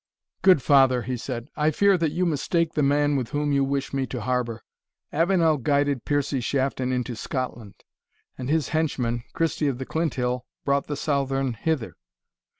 [0.41, 3.93] "Good father," he said, "I fear that you mistake the man with whom you wish
[3.93, 4.63] me to harbour.
[5.13, 7.75] Avenel guided Piercie Shafton into Scotland,
[8.35, 11.93] and his henchman, Christie of the Clinthill, brought the Southron hither."